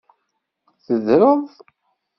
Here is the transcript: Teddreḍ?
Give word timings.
Teddreḍ? 0.85 1.45